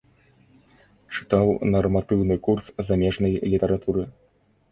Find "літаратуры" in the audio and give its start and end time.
3.55-4.03